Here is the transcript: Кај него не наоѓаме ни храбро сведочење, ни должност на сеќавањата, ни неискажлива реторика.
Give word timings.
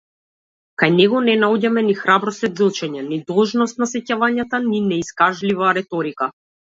Кај 0.83 0.91
него 0.93 1.19
не 1.25 1.35
наоѓаме 1.41 1.83
ни 1.89 1.95
храбро 1.99 2.33
сведочење, 2.37 3.03
ни 3.11 3.19
должност 3.33 3.83
на 3.83 3.89
сеќавањата, 3.93 4.63
ни 4.73 4.81
неискажлива 4.87 5.71
реторика. 5.81 6.31